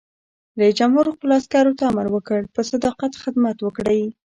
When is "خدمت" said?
3.23-3.57